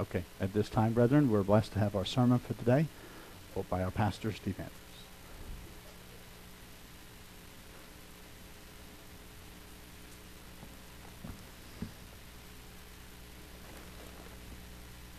[0.00, 2.86] Okay, at this time, brethren, we're blessed to have our sermon for today
[3.68, 4.72] by our pastor, Steve Andrews.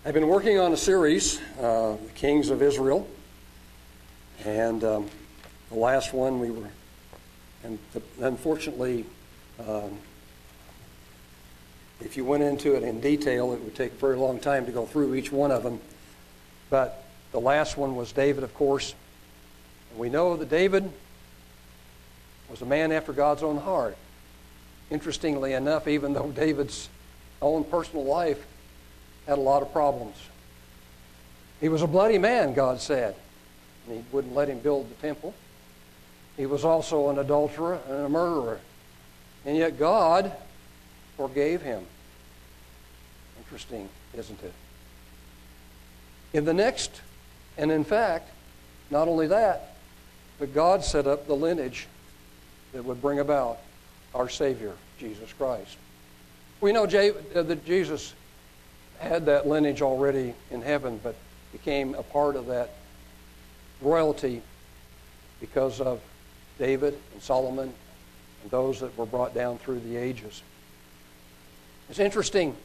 [0.05, 3.05] I've been working on a series, uh, The Kings of Israel,
[4.46, 5.09] and um,
[5.68, 6.70] the last one we were,
[7.66, 9.05] and the, unfortunately,
[9.59, 9.98] um,
[12.02, 14.72] if you went into it in detail, it would take a very long time to
[14.72, 15.80] go through each one of them.
[16.70, 18.94] But the last one was David, of course.
[19.92, 20.90] And we know that David
[22.50, 23.98] was a man after God's own heart.
[24.90, 26.90] Interestingly enough, even though David's
[27.42, 28.43] own personal life
[29.28, 30.16] had a lot of problems,
[31.62, 33.16] he was a bloody man, God said.
[33.86, 35.34] And he wouldn't let him build the temple.
[36.38, 38.59] He was also an adulterer and a murderer.
[39.45, 40.31] And yet God
[41.19, 41.86] forgave him.
[43.39, 44.53] Interesting, isn't it?
[46.31, 47.02] In the next,
[47.58, 48.31] and in fact,
[48.89, 49.76] not only that,
[50.39, 51.88] but God set up the lineage
[52.72, 53.58] that would bring about
[54.16, 55.76] our Savior, Jesus Christ.
[56.61, 58.14] We know uh, that Jesus
[59.00, 61.16] had that lineage already in heaven, but
[61.52, 62.70] became a part of that
[63.81, 64.42] royalty
[65.42, 66.00] because of
[66.58, 67.73] David and Solomon
[68.42, 70.44] and those that were brought down through the ages.
[71.90, 72.56] It's interesting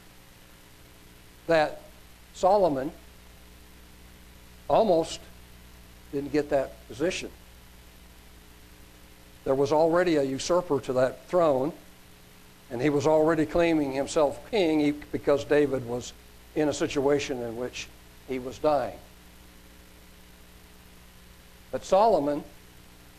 [1.47, 1.81] that
[2.35, 2.93] Solomon
[4.69, 5.21] almost
[6.13, 7.31] didn't get that position.
[9.45, 11.73] There was already a usurper to that throne,
[12.71, 16.13] and he was already claiming himself king because David was
[16.55, 17.89] in a situation in which
[18.29, 18.99] he was dying.
[21.71, 22.45] But Solomon,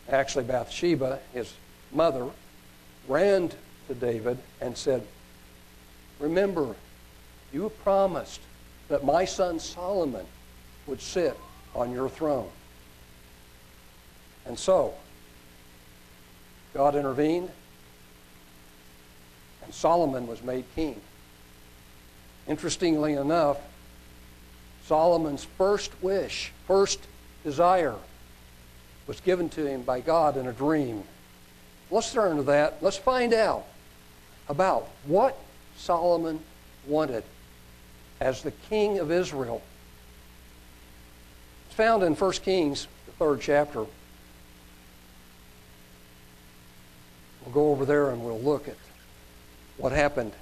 [0.08, 1.52] actually Bathsheba, his
[1.92, 2.28] mother,
[3.06, 3.50] ran
[3.88, 5.06] to David and said,
[6.18, 6.74] Remember,
[7.52, 8.40] you promised
[8.88, 10.26] that my son Solomon
[10.86, 11.36] would sit
[11.74, 12.48] on your throne.
[14.46, 14.94] And so,
[16.72, 17.50] God intervened,
[19.64, 21.00] and Solomon was made king.
[22.46, 23.58] Interestingly enough,
[24.84, 27.00] Solomon's first wish, first
[27.42, 27.96] desire,
[29.06, 31.02] was given to him by God in a dream.
[31.90, 32.82] Let's turn to that.
[32.82, 33.66] Let's find out
[34.48, 35.36] about what
[35.76, 36.40] Solomon
[36.86, 37.24] wanted
[38.20, 39.62] as the king of Israel.
[41.66, 43.86] It's found in 1 Kings, the third chapter.
[47.44, 48.76] We'll go over there and we'll look at
[49.76, 50.32] what happened.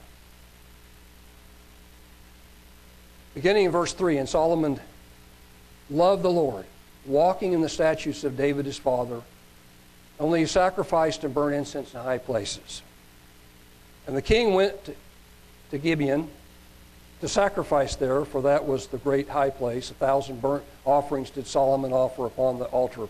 [3.34, 4.80] Beginning in verse 3 And Solomon
[5.90, 6.64] loved the Lord,
[7.04, 9.20] walking in the statutes of David his father.
[10.20, 12.82] Only he sacrificed and burned incense in high places.
[14.06, 14.96] And the king went
[15.74, 16.28] to Gibeon
[17.20, 19.90] to sacrifice there, for that was the great high place.
[19.90, 23.08] A thousand burnt offerings did Solomon offer upon the altar.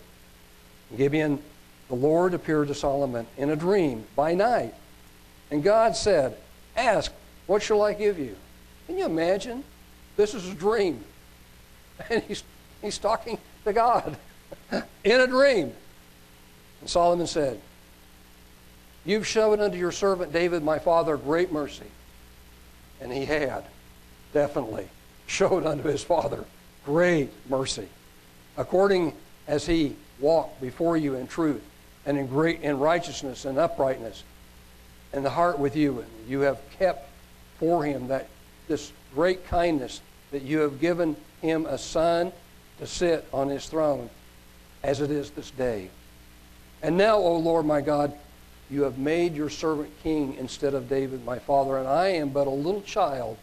[0.91, 1.42] In Gibeon,
[1.88, 4.74] the Lord appeared to Solomon in a dream by night.
[5.50, 6.38] And God said,
[6.74, 7.12] Ask,
[7.47, 8.34] what shall I give you?
[8.86, 9.62] Can you imagine?
[10.16, 11.04] This is a dream.
[12.10, 12.42] And he's,
[12.82, 14.16] he's talking to God
[15.04, 15.72] in a dream.
[16.80, 17.60] And Solomon said,
[19.04, 21.86] You've shown unto your servant David, my father, great mercy
[23.04, 23.62] and he had,
[24.32, 24.88] definitely,
[25.26, 26.44] showed unto his father
[26.87, 27.87] great mercy,
[28.56, 29.12] according
[29.47, 31.62] as he walked before you in truth
[32.06, 34.25] and in great in righteousness and uprightness,
[35.12, 37.10] and the heart with you, and you have kept
[37.59, 38.26] for him that
[38.69, 40.00] this great kindness
[40.31, 42.32] that you have given him a son
[42.78, 44.09] to sit on his throne,
[44.82, 45.91] as it is this day.
[46.82, 48.15] And now, O Lord my God,
[48.70, 52.47] you have made your servant king instead of David my father, and I am but
[52.47, 53.36] a little child.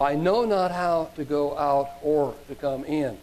[0.00, 3.18] I know not how to go out or to come in.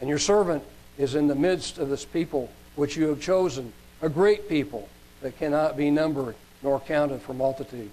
[0.00, 0.62] And your servant
[0.98, 3.72] is in the midst of this people which you have chosen,
[4.02, 4.88] a great people
[5.22, 7.90] that cannot be numbered nor counted for multitude.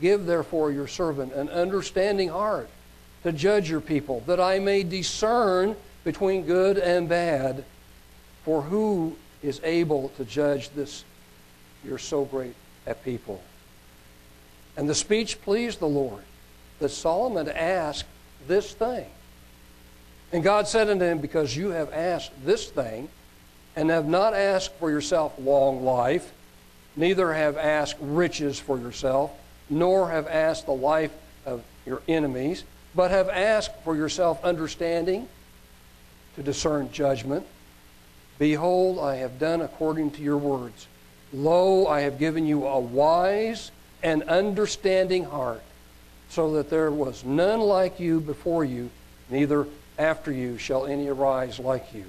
[0.00, 2.68] Give therefore your servant an understanding heart
[3.22, 7.64] to judge your people, that I may discern between good and bad.
[8.44, 11.04] For who is able to judge this,
[11.84, 12.54] you're so great
[12.86, 13.42] at people.
[14.76, 16.22] And the speech pleased the Lord
[16.80, 18.04] that Solomon asked
[18.46, 19.06] this thing.
[20.32, 23.08] And God said unto him, Because you have asked this thing,
[23.76, 26.32] and have not asked for yourself long life,
[26.96, 29.30] neither have asked riches for yourself,
[29.68, 31.12] nor have asked the life
[31.44, 32.64] of your enemies,
[32.94, 35.28] but have asked for yourself understanding
[36.36, 37.46] to discern judgment
[38.38, 40.86] Behold, I have done according to your words.
[41.32, 43.70] Lo, I have given you a wise
[44.02, 45.62] and understanding heart,
[46.28, 48.90] so that there was none like you before you,
[49.30, 49.66] neither
[49.98, 52.04] after you shall any arise like you.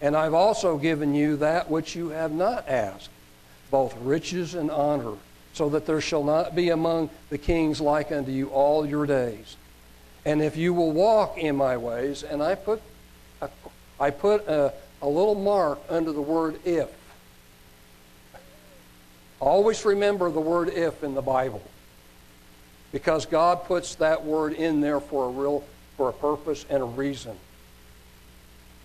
[0.00, 3.08] And I've also given you that which you have not asked,
[3.70, 5.14] both riches and honor,
[5.54, 9.56] so that there shall not be among the kings like unto you all your days.
[10.26, 12.82] And if you will walk in my ways, and I put
[13.98, 16.88] I put a, a little mark under the word if.
[19.40, 21.62] Always remember the word if in the Bible.
[22.92, 25.64] Because God puts that word in there for a real
[25.96, 27.36] for a purpose and a reason.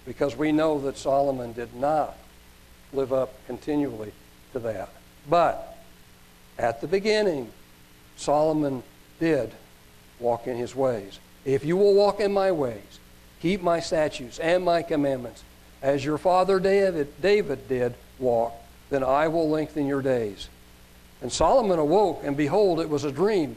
[0.06, 2.18] Because we know that Solomon did not
[2.94, 4.12] live up continually
[4.54, 4.90] to that.
[5.30, 5.78] But
[6.58, 7.52] at the beginning,
[8.18, 8.84] Solomon
[9.20, 9.52] did
[10.20, 11.20] walk in his ways.
[11.46, 13.00] If you will walk in my ways,
[13.42, 15.44] keep my statutes and my commandments,
[15.82, 18.54] as your father David, David did walk,
[18.90, 20.48] then I will lengthen your days.
[21.22, 23.56] And Solomon awoke, and behold, it was a dream.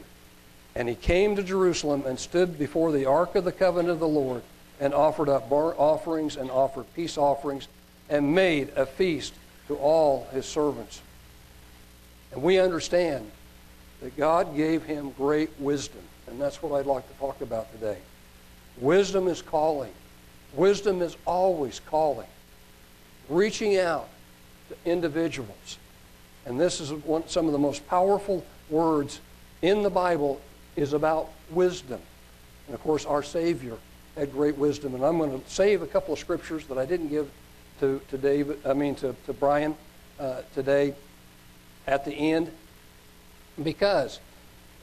[0.75, 4.07] And he came to Jerusalem and stood before the ark of the covenant of the
[4.07, 4.43] Lord
[4.79, 7.67] and offered up burnt offerings and offered peace offerings
[8.09, 9.33] and made a feast
[9.67, 11.01] to all his servants.
[12.31, 13.31] And we understand
[14.01, 16.01] that God gave him great wisdom.
[16.27, 17.97] And that's what I'd like to talk about today.
[18.77, 19.93] Wisdom is calling.
[20.55, 22.27] Wisdom is always calling,
[23.29, 24.07] reaching out
[24.69, 25.77] to individuals.
[26.45, 29.19] And this is one, some of the most powerful words
[29.61, 30.39] in the Bible
[30.75, 31.99] is about wisdom.
[32.67, 33.77] And of course, our Savior
[34.15, 34.95] had great wisdom.
[34.95, 37.29] And I'm going to save a couple of scriptures that I didn't give
[37.79, 39.75] to, to David, I mean to, to Brian
[40.19, 40.93] uh, today
[41.87, 42.51] at the end.
[43.61, 44.19] Because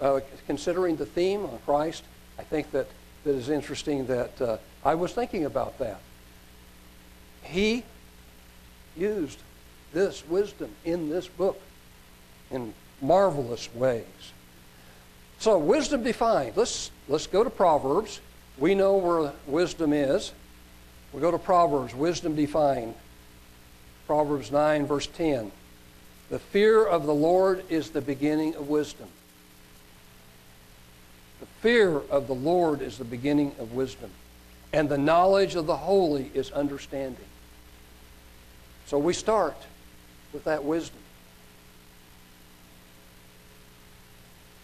[0.00, 2.04] uh, considering the theme on Christ,
[2.38, 2.88] I think that
[3.24, 6.00] that is interesting that uh, I was thinking about that.
[7.42, 7.84] He
[8.96, 9.38] used
[9.92, 11.60] this wisdom in this book
[12.50, 14.04] in marvelous ways.
[15.38, 16.56] So, wisdom defined.
[16.56, 18.20] Let's, let's go to Proverbs.
[18.58, 20.32] We know where wisdom is.
[21.12, 22.94] We go to Proverbs, wisdom defined.
[24.06, 25.50] Proverbs 9, verse 10.
[26.30, 29.08] The fear of the Lord is the beginning of wisdom.
[31.40, 34.10] The fear of the Lord is the beginning of wisdom.
[34.72, 37.24] And the knowledge of the holy is understanding.
[38.86, 39.56] So we start
[40.32, 40.98] with that wisdom.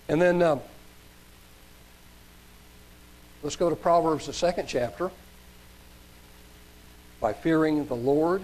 [0.08, 0.60] And then um,
[3.42, 5.10] let's go to Proverbs, the second chapter.
[7.20, 8.42] By fearing the Lord,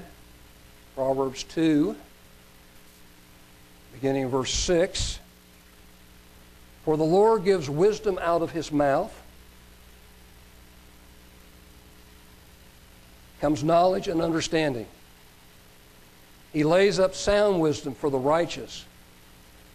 [0.94, 1.96] Proverbs 2,
[3.94, 5.20] beginning verse 6.
[6.84, 9.14] For the Lord gives wisdom out of his mouth,
[13.44, 14.86] comes knowledge and understanding.
[16.54, 18.86] He lays up sound wisdom for the righteous.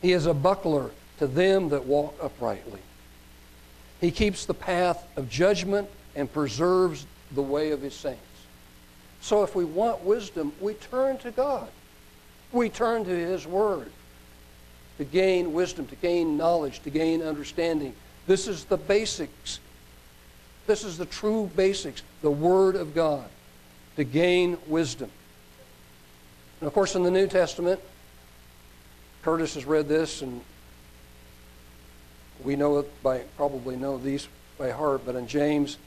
[0.02, 0.90] He is a buckler
[1.20, 2.80] to them that walk uprightly.
[4.02, 8.20] He keeps the path of judgment and preserves the way of his saints.
[9.22, 11.70] So if we want wisdom, we turn to God.
[12.52, 13.92] We turn to his word
[14.98, 17.94] to gain wisdom, to gain knowledge, to gain understanding.
[18.26, 19.60] This is the basics.
[20.66, 23.30] This is the true basics, the Word of God,
[24.00, 25.12] to gain wisdom.
[26.62, 27.82] And of course, in the New Testament,
[29.24, 30.40] Curtis has read this, and
[32.42, 35.78] we know it by probably know these by heart, but in James,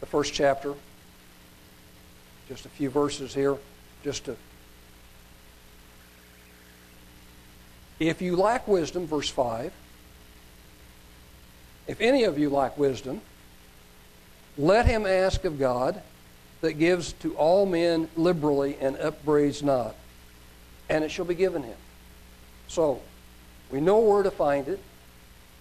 [0.00, 0.74] the first chapter,
[2.48, 3.56] just a few verses here,
[4.04, 4.36] just to
[7.98, 9.72] If you lack wisdom, verse 5,
[11.86, 13.22] if any of you lack wisdom,
[14.58, 16.02] let him ask of God
[16.60, 19.94] that gives to all men liberally and upbraids not,
[20.88, 21.76] and it shall be given him.
[22.66, 23.00] So,
[23.70, 24.80] we know where to find it.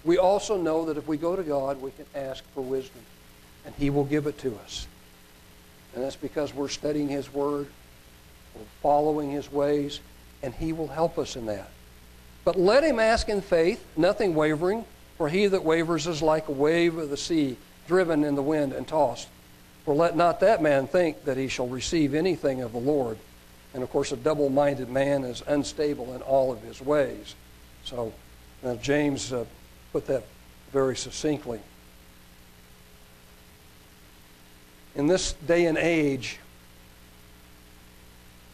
[0.04, 3.02] We also know that if we go to God, we can ask for wisdom,
[3.66, 4.88] and he will give it to us.
[5.94, 7.68] And that's because we're studying his word,
[8.56, 10.00] we're following his ways,
[10.44, 11.70] and he will help us in that.
[12.46, 14.86] But let him ask in faith, nothing wavering,
[15.18, 18.74] for he that wavers is like a wave of the sea, driven in the wind
[18.74, 19.28] and tossed.
[19.88, 23.18] For let not that man think that he shall receive anything of the Lord.
[23.74, 27.36] And of course, a double minded man is unstable in all of his ways.
[27.86, 28.12] So
[28.66, 29.46] uh, James uh,
[29.94, 30.26] put that
[30.74, 31.62] very succinctly.
[34.94, 36.40] In this day and age,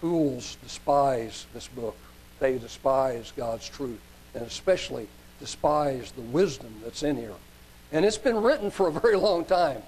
[0.01, 1.97] fools despise this book
[2.41, 3.99] they despise God's truth
[4.35, 5.07] and especially
[5.39, 7.33] despise the wisdom that's in here.
[7.91, 9.81] And it's been written for a very long time.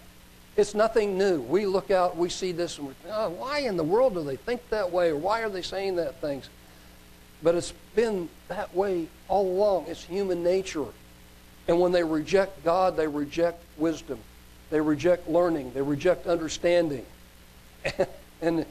[0.57, 1.41] It's nothing new.
[1.41, 4.23] We look out, we see this, and we think, oh, why in the world do
[4.23, 6.49] they think that way, or why are they saying that things?
[7.43, 9.85] But it's been that way all along.
[9.87, 10.85] It's human nature.
[11.67, 14.19] And when they reject God, they reject wisdom.
[14.69, 15.73] They reject learning.
[15.73, 17.05] They reject understanding.
[18.41, 18.65] and,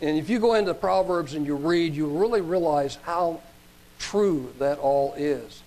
[0.00, 3.40] and if you go into Proverbs and you read, you really realize how
[3.98, 5.62] true that all is.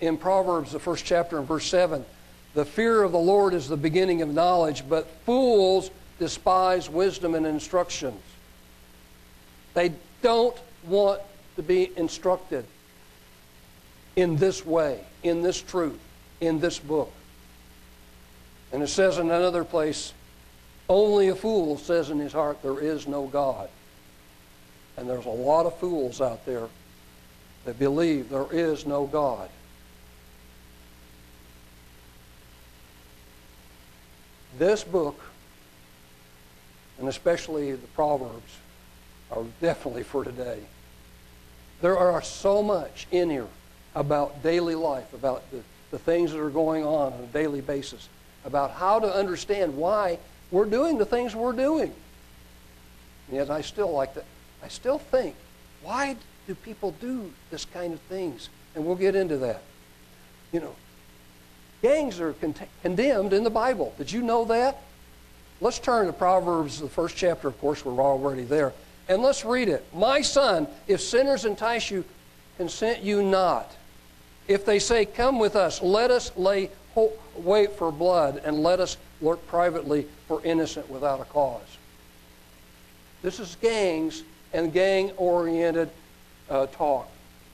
[0.00, 2.04] In Proverbs, the first chapter in verse 7,
[2.54, 7.46] the fear of the Lord is the beginning of knowledge, but fools despise wisdom and
[7.46, 8.20] instructions.
[9.74, 9.92] They
[10.22, 11.20] don't want
[11.56, 12.64] to be instructed
[14.16, 15.98] in this way, in this truth,
[16.40, 17.12] in this book.
[18.72, 20.12] And it says in another place,
[20.88, 23.68] only a fool says in his heart, There is no God.
[24.96, 26.68] And there's a lot of fools out there
[27.64, 29.48] that believe there is no God.
[34.58, 35.20] This book,
[36.98, 38.58] and especially the Proverbs,
[39.30, 40.58] are definitely for today.
[41.80, 43.46] There are so much in here
[43.94, 48.08] about daily life, about the, the things that are going on on a daily basis,
[48.44, 50.18] about how to understand why
[50.50, 51.92] we're doing the things we're doing.
[53.28, 54.24] And yet I still like to,
[54.62, 55.36] I still think,
[55.82, 56.16] why
[56.46, 58.48] do people do this kind of things?
[58.74, 59.62] And we'll get into that.
[60.52, 60.74] You know,
[61.82, 63.94] gangs are con- condemned in the Bible.
[63.98, 64.82] Did you know that?
[65.60, 68.72] Let's turn to Proverbs, the first chapter, of course, we're already there.
[69.08, 69.84] And let's read it.
[69.92, 72.04] My son, if sinners entice you,
[72.56, 73.70] consent you not.
[74.48, 76.70] If they say, Come with us, let us lay
[77.36, 81.78] wait for blood, and let us lurk privately for innocent without a cause.
[83.22, 84.22] This is gangs
[84.52, 85.90] and gang oriented
[86.48, 87.08] uh, talk.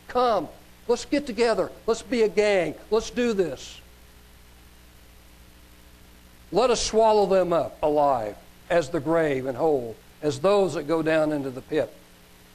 [0.09, 0.49] Come,
[0.89, 1.71] let's get together.
[1.87, 2.75] Let's be a gang.
[2.91, 3.81] Let's do this.
[6.57, 8.35] Let us swallow them up alive
[8.71, 11.93] as the grave and whole, as those that go down into the pit.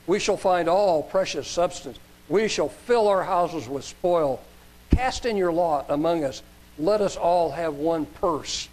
[0.07, 1.99] We shall find all precious substance.
[2.27, 4.41] We shall fill our houses with spoil.
[4.89, 6.41] Cast in your lot among us.
[6.79, 8.69] Let us all have one purse.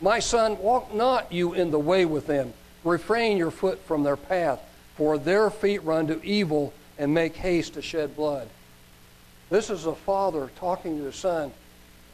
[0.00, 2.54] My son, walk not you in the way with them.
[2.84, 4.60] Refrain your foot from their path,
[4.94, 8.46] for their feet run to evil and make haste to shed blood.
[9.50, 11.50] This is a father talking to his son,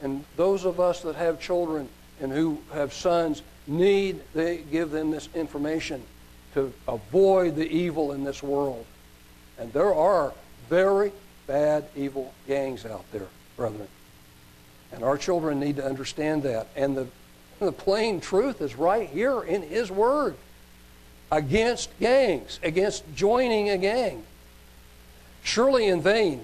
[0.01, 1.87] and those of us that have children
[2.21, 6.01] and who have sons need they give them this information
[6.53, 8.85] to avoid the evil in this world.
[9.57, 10.33] And there are
[10.69, 11.11] very
[11.47, 13.87] bad, evil gangs out there, brethren.
[14.91, 16.67] And our children need to understand that.
[16.75, 17.07] And the,
[17.59, 20.35] the plain truth is right here in His Word
[21.31, 24.23] against gangs, against joining a gang.
[25.43, 26.43] Surely in vain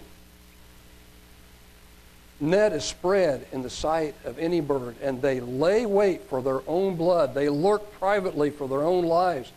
[2.42, 6.62] net is spread in the sight of any bird, and they lay wait for their
[6.68, 7.34] own blood.
[7.34, 9.52] They lurk privately for their own lives.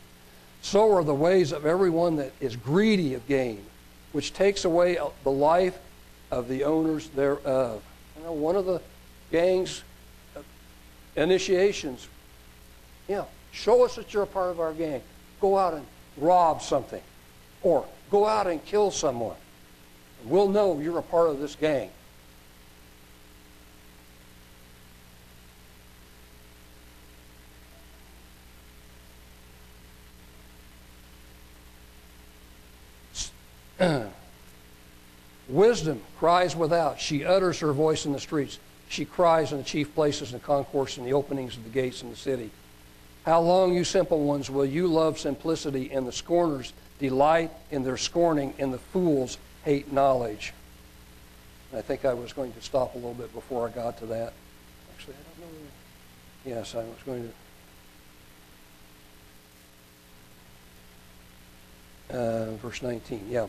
[0.61, 3.65] So are the ways of everyone that is greedy of gain,
[4.13, 5.79] which takes away the life
[6.31, 7.83] of the owners thereof.
[8.19, 8.81] You know, one of the
[9.31, 9.83] gang's
[10.37, 10.41] uh,
[11.17, 12.09] initiations,
[13.09, 15.03] you know, show us that you're a part of our gang.
[15.41, 15.85] Go out and
[16.17, 17.03] rob something,
[17.63, 19.37] or go out and kill someone.
[20.25, 21.91] We'll know you're a part of this gang.
[35.55, 36.99] Wisdom cries without.
[36.99, 38.59] She utters her voice in the streets.
[38.89, 42.03] She cries in the chief places and the concourse and the openings of the gates
[42.03, 42.51] in the city.
[43.25, 47.97] How long, you simple ones, will you love simplicity, and the scorners delight in their
[47.97, 50.53] scorning, and the fools hate knowledge?
[51.71, 54.07] And I think I was going to stop a little bit before I got to
[54.07, 54.33] that.
[54.93, 56.57] Actually, I don't know.
[56.57, 57.33] Yes, I was going
[62.11, 62.19] to.
[62.19, 63.47] Uh, verse 19, yeah.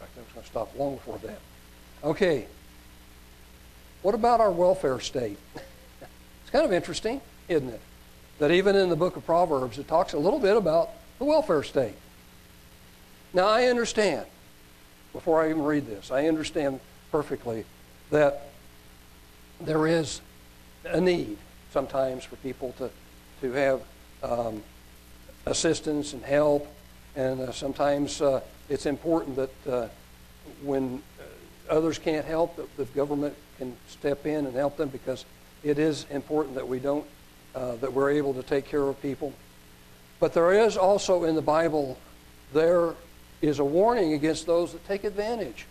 [0.00, 1.38] I was going to stop long before that.
[2.04, 2.46] Okay.
[4.02, 5.38] What about our welfare state?
[5.54, 7.80] it's kind of interesting, isn't it?
[8.38, 11.62] That even in the book of Proverbs, it talks a little bit about the welfare
[11.62, 11.96] state.
[13.34, 14.26] Now, I understand,
[15.12, 17.64] before I even read this, I understand perfectly
[18.10, 18.48] that
[19.60, 20.20] there is
[20.84, 21.36] a need
[21.72, 22.90] sometimes for people to,
[23.40, 23.82] to have
[24.22, 24.62] um,
[25.46, 26.66] assistance and help,
[27.16, 29.88] and uh, sometimes uh, it's important that uh,
[30.62, 35.24] when uh, others can't help, that the government can step in and help them because
[35.62, 37.04] it is important that we don't,
[37.54, 39.32] uh, that we're able to take care of people.
[40.20, 41.98] But there is also in the Bible,
[42.52, 42.94] there
[43.40, 45.66] is a warning against those that take advantage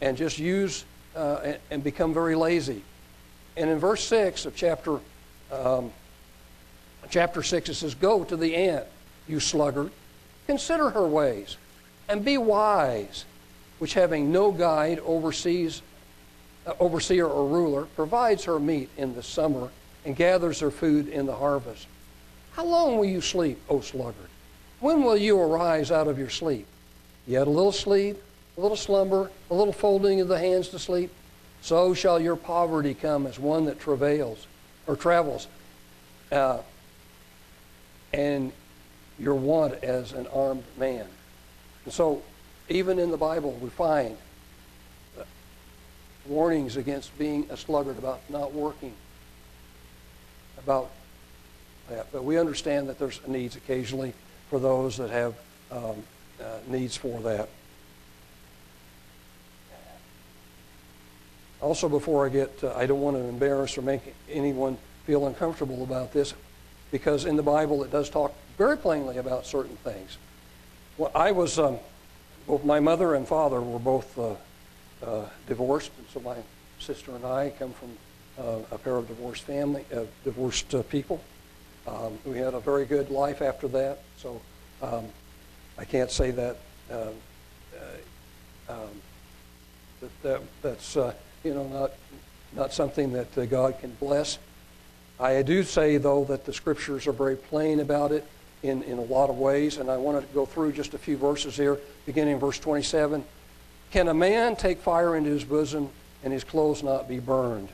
[0.00, 0.84] and just use
[1.16, 2.82] uh, and, and, become very lazy.
[3.56, 5.00] And in verse 6 of chapter,
[5.50, 5.90] um,
[7.10, 8.86] chapter 6, it says, Go to the ant,
[9.26, 9.90] you sluggard,
[10.46, 11.56] consider her ways
[12.08, 13.24] and be wise,
[13.78, 15.82] which having no guide oversees
[16.68, 19.70] uh, overseer or ruler, provides her meat in the summer
[20.04, 21.86] and gathers her food in the harvest.
[22.52, 24.28] How long will you sleep, O sluggard?
[24.80, 26.66] When will you arise out of your sleep?
[27.26, 28.20] Yet a little sleep,
[28.56, 31.10] a little slumber, a little folding of the hands to sleep.
[31.62, 34.46] So shall your poverty come as one that travails
[34.86, 35.48] or travels,
[36.30, 36.58] uh,
[38.12, 38.52] and
[39.18, 41.06] your want as an armed man.
[41.88, 42.20] And so,
[42.68, 44.14] even in the Bible, we find
[45.18, 45.22] uh,
[46.26, 48.92] warnings against being a sluggard, about not working,
[50.62, 50.90] about
[51.88, 52.12] that.
[52.12, 54.12] But we understand that there's needs occasionally
[54.50, 55.34] for those that have
[55.70, 56.02] um,
[56.38, 57.48] uh, needs for that.
[61.62, 64.76] Also, before I get, uh, I don't want to embarrass or make anyone
[65.06, 66.34] feel uncomfortable about this,
[66.90, 70.18] because in the Bible it does talk very plainly about certain things.
[70.98, 71.78] Well, I was, um,
[72.48, 74.34] both my mother and father were both uh,
[75.06, 76.34] uh, divorced, and so my
[76.80, 77.90] sister and I come from
[78.36, 81.22] uh, a pair of divorced family, uh, divorced uh, people.
[81.86, 84.40] Um, we had a very good life after that, so
[84.82, 85.04] um,
[85.78, 86.56] I can't say that
[86.90, 87.10] uh,
[88.68, 88.76] um,
[90.00, 90.96] that, that that's
[91.44, 91.92] you know, not,
[92.56, 94.38] not something that God can bless.
[95.20, 98.26] I do say, though, that the scriptures are very plain about it
[98.62, 101.16] in, in a lot of ways, and I want to go through just a few
[101.16, 103.24] verses here, beginning in verse 27.
[103.90, 105.90] Can a man take fire into his bosom
[106.24, 107.68] and his clothes not be burned?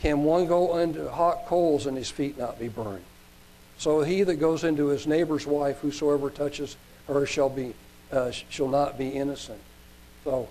[0.00, 3.04] Can one go into hot coals and his feet not be burned?
[3.78, 6.76] So he that goes into his neighbor's wife, whosoever touches
[7.06, 7.74] her shall be
[8.12, 9.60] uh, shall not be innocent.
[10.24, 10.48] So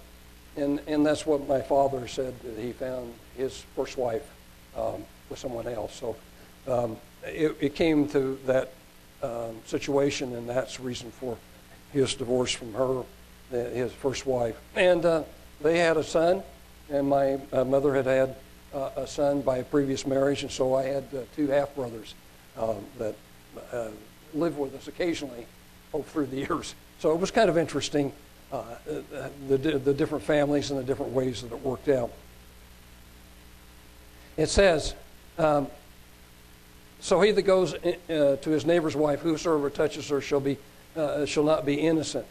[0.56, 4.30] and, and that's what my father said that he found his first wife
[4.76, 5.96] um, with someone else.
[5.96, 6.16] So
[6.68, 8.72] um, it, it, came to that
[9.22, 11.38] um, situation, and that's the reason for
[11.92, 13.04] his divorce from her,
[13.52, 14.60] his first wife.
[14.76, 15.24] And uh,
[15.62, 16.44] they had a son,
[16.90, 18.36] and my uh, mother had had
[18.74, 22.14] uh, a son by a previous marriage, and so I had uh, two half brothers
[22.58, 23.16] um, that
[23.72, 23.90] uh,
[24.34, 25.46] lived with us occasionally
[25.92, 26.76] all through the years.
[27.00, 28.12] So it was kind of interesting
[28.52, 28.64] uh,
[29.48, 32.12] the, the different families and the different ways that it worked out.
[34.38, 34.96] It says,
[35.38, 35.68] um,
[37.00, 40.58] so he that goes uh, to his neighbor's wife, whosoever touches her shall, be,
[40.96, 42.26] uh, shall not be innocent.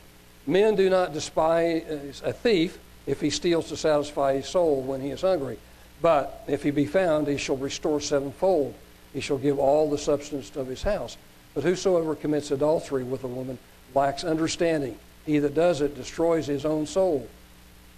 [0.46, 5.10] Men do not despise a thief if he steals to satisfy his soul when he
[5.10, 5.58] is hungry.
[6.00, 8.74] But if he be found, he shall restore sevenfold.
[9.12, 11.16] He shall give all the substance of his house.
[11.54, 13.58] But whosoever commits adultery with a woman
[13.94, 17.28] lacks understanding he that does it destroys his own soul.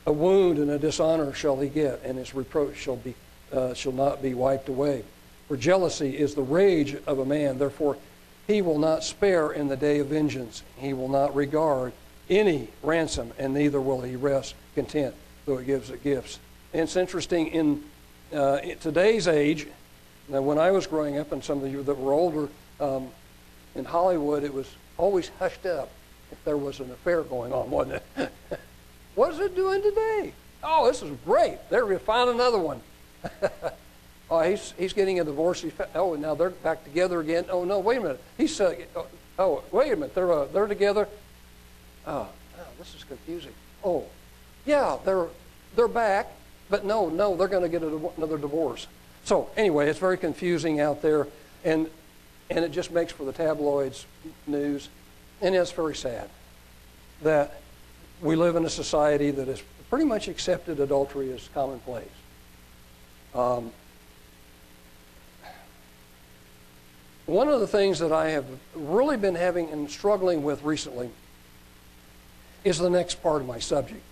[0.06, 3.14] A wound and a dishonor shall he get, and his reproach shall, be,
[3.52, 5.04] uh, shall not be wiped away.
[5.51, 7.59] For jealousy is the rage of a man.
[7.59, 7.97] Therefore,
[8.47, 10.63] he will not spare in the day of vengeance.
[10.77, 11.93] He will not regard
[12.29, 15.13] any ransom, and neither will he rest content,
[15.47, 16.39] though he gives it gifts.
[16.73, 17.83] And it's interesting, in,
[18.33, 19.67] uh, in today's age,
[20.29, 23.09] now when I was growing up, and some of you that were older, um,
[23.75, 25.91] in Hollywood, it was always hushed up
[26.31, 28.31] if there was an affair going on, wasn't it?
[29.17, 30.33] what is it doing today?
[30.63, 31.59] Oh, this is great.
[31.71, 32.81] There we found another one.
[34.31, 35.62] oh, he's, he's getting a divorce.
[35.62, 37.47] He's, oh, now they're back together again.
[37.51, 38.23] Oh, no, wait a minute.
[38.37, 38.75] He's, uh,
[39.38, 40.14] oh, wait a minute.
[40.14, 41.09] They're, uh, they're together.
[42.07, 43.53] Oh, oh, this is confusing.
[43.85, 44.07] Oh,
[44.64, 45.27] yeah, they're,
[45.75, 46.31] they're back,
[46.69, 48.87] but no, no, they're going to get a, another divorce.
[49.25, 51.27] So anyway, it's very confusing out there,
[51.64, 51.90] and,
[52.51, 54.07] and it just makes for the tabloids
[54.47, 54.88] news.
[55.43, 56.29] And it's very sad
[57.23, 57.61] that
[58.21, 62.07] we live in a society that has pretty much accepted adultery as commonplace.
[63.35, 63.73] Um,
[67.31, 71.11] one of the things that I have really been having and struggling with recently
[72.64, 74.03] is the next part of my subject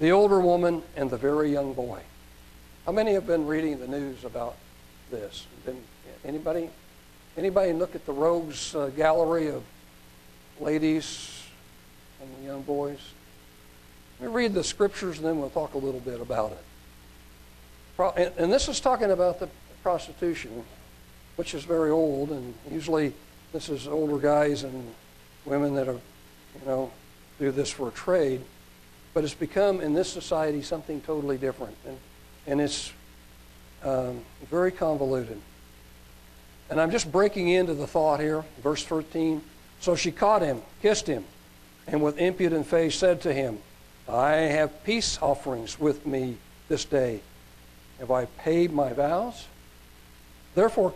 [0.00, 2.00] the older woman and the very young boy.
[2.86, 4.56] How many have been reading the news about
[5.10, 5.46] this?
[5.66, 5.76] Been,
[6.24, 6.70] anybody?
[7.36, 9.62] Anybody look at the rogues uh, gallery of
[10.58, 11.42] ladies
[12.22, 12.98] and young boys.
[14.18, 18.34] Let me read the scriptures and then we'll talk a little bit about it.
[18.38, 19.50] And this is talking about the
[19.82, 20.64] prostitution,
[21.36, 23.12] which is very old, and usually
[23.52, 24.94] this is older guys and
[25.44, 25.92] women that are,
[26.60, 26.90] you know,
[27.38, 28.42] do this for a trade.
[29.14, 31.98] But it's become in this society something totally different, and
[32.46, 32.92] and it's
[33.82, 35.40] um, very convoluted.
[36.68, 39.42] And I'm just breaking into the thought here, verse 13.
[39.80, 41.24] So she caught him, kissed him,
[41.86, 43.58] and with impudent face said to him,
[44.08, 46.36] I have peace offerings with me
[46.68, 47.22] this day.
[47.98, 49.46] Have I paid my vows?
[50.54, 50.94] Therefore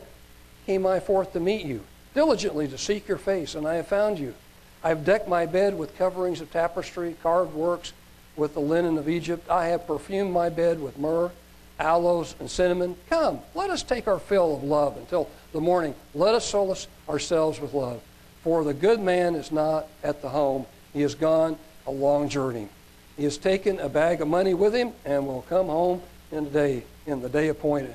[0.67, 1.83] came I forth to meet you,
[2.15, 4.35] diligently to seek your face, and I have found you.
[4.83, 7.93] I have decked my bed with coverings of tapestry, carved works,
[8.37, 9.49] with the linen of Egypt.
[9.49, 11.31] I have perfumed my bed with myrrh,
[11.79, 12.97] aloes, and cinnamon.
[13.09, 15.95] Come, let us take our fill of love until the morning.
[16.15, 18.01] Let us solace ourselves with love.
[18.43, 22.69] For the good man is not at the home, he has gone a long journey.
[23.17, 26.51] He has taken a bag of money with him and will come home in the
[26.51, 27.95] day, in the day appointed.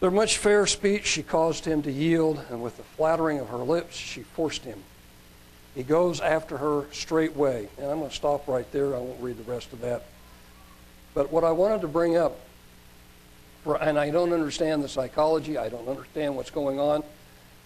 [0.00, 3.58] Through much fair speech, she caused him to yield, and with the flattering of her
[3.58, 4.82] lips, she forced him.
[5.74, 7.68] He goes after her straightway.
[7.78, 8.94] And I'm going to stop right there.
[8.94, 10.04] I won't read the rest of that.
[11.14, 12.38] But what I wanted to bring up,
[13.64, 17.02] for, and I don't understand the psychology, I don't understand what's going on,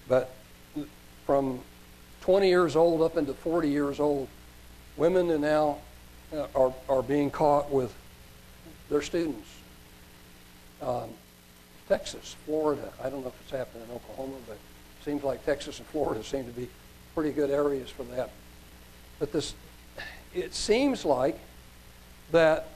[0.09, 0.31] but
[1.27, 1.61] from
[2.23, 4.29] 20 years old up into 40 years old,
[4.97, 5.79] women are now
[6.33, 7.93] uh, are, are being caught with
[8.89, 9.49] their students.
[10.81, 11.11] Um,
[11.91, 12.93] Texas, Florida.
[13.03, 16.23] I don't know if it's happening in Oklahoma, but it seems like Texas and Florida
[16.23, 16.69] seem to be
[17.17, 18.31] pretty good areas for that.
[19.19, 19.55] But this,
[20.33, 21.37] it seems like
[22.31, 22.69] that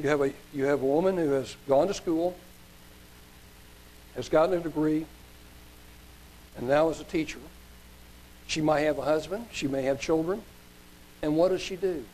[0.00, 2.36] you have a you have a woman who has gone to school,
[4.16, 5.06] has gotten a degree,
[6.56, 7.38] and now is a teacher.
[8.48, 10.42] She might have a husband, she may have children,
[11.22, 12.04] and what does she do?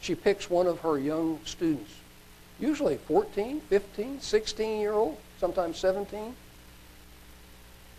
[0.00, 1.90] She picks one of her young students
[2.58, 6.34] usually 14, 15, 16 year old, sometimes 17,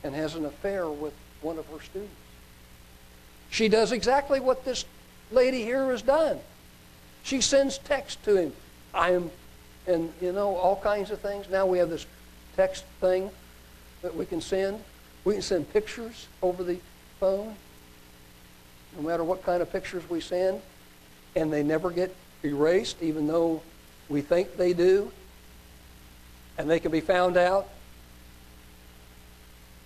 [0.04, 2.13] and has an affair with one of her students.
[3.50, 4.86] She does exactly what this
[5.32, 6.39] lady here has done.
[7.24, 8.54] She sends text to him.
[8.93, 9.32] I am,
[9.86, 11.50] and you know, all kinds of things.
[11.50, 12.06] Now we have this
[12.56, 13.30] text thing
[14.02, 14.84] that we can send.
[15.24, 16.80] We can send pictures over the
[17.20, 17.56] phone,
[18.96, 20.62] no matter what kind of pictures we send,
[21.36, 23.62] and they never get erased, even though
[24.10, 25.12] we think they do,
[26.58, 27.67] and they can be found out,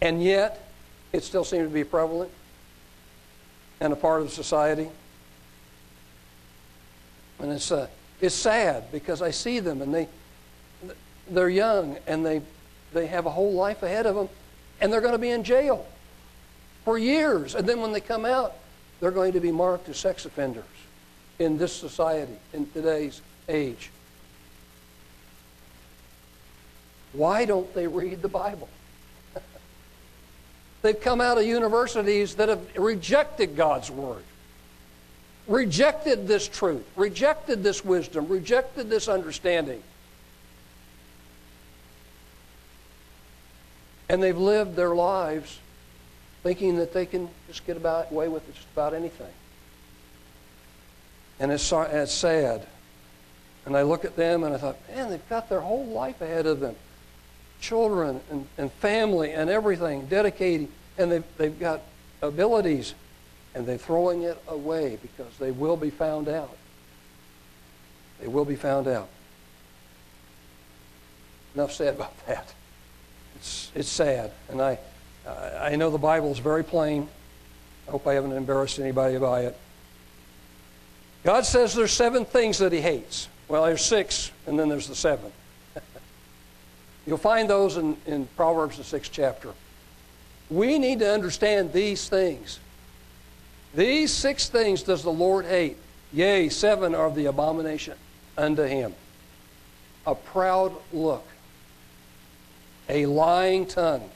[0.01, 0.67] and yet
[1.11, 2.31] it still seems to be prevalent
[3.79, 4.89] and a part of society.
[7.39, 7.87] And it's, uh,
[8.21, 10.07] it's sad because I see them and they,
[11.29, 12.41] they're young and they,
[12.93, 14.29] they have a whole life ahead of them
[14.79, 15.85] and they're going to be in jail
[16.85, 17.55] for years.
[17.55, 18.55] And then when they come out,
[18.99, 20.63] they're going to be marked as sex offenders
[21.39, 23.89] in this society, in today's age.
[27.13, 28.69] Why don't they read the Bible?
[30.81, 34.23] They've come out of universities that have rejected God's Word,
[35.47, 39.83] rejected this truth, rejected this wisdom, rejected this understanding.
[44.07, 45.57] And they've lived their lives
[46.43, 49.31] thinking that they can just get about, away with just about anything.
[51.39, 52.67] And it's, it's sad.
[53.65, 56.45] And I look at them and I thought, man, they've got their whole life ahead
[56.45, 56.75] of them
[57.61, 61.81] children and, and family and everything, dedicating, and they've, they've got
[62.21, 62.93] abilities,
[63.55, 66.57] and they're throwing it away because they will be found out.
[68.19, 69.07] They will be found out.
[71.55, 72.53] Enough said about that.
[73.35, 74.31] It's, it's sad.
[74.49, 74.77] And I,
[75.59, 77.07] I know the Bible is very plain.
[77.87, 79.57] I hope I haven't embarrassed anybody by it.
[81.23, 83.27] God says there's seven things that he hates.
[83.47, 85.33] Well, there's six, and then there's the seventh.
[87.05, 89.53] You'll find those in, in Proverbs, the sixth chapter.
[90.49, 92.59] We need to understand these things.
[93.73, 95.77] These six things does the Lord hate.
[96.13, 97.97] Yea, seven are the abomination
[98.37, 98.93] unto him.
[100.05, 101.25] A proud look,
[102.89, 104.09] a lying tongue,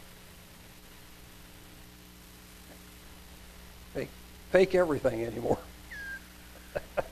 [3.93, 4.09] fake,
[4.51, 5.59] fake everything anymore.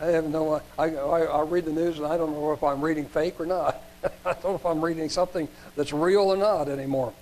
[0.00, 0.60] I have no.
[0.78, 3.46] I, I, I read the news and I don't know if I'm reading fake or
[3.46, 3.82] not.
[4.24, 7.12] I don't know if I'm reading something that's real or not anymore.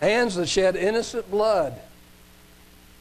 [0.00, 1.74] Hands that shed innocent blood,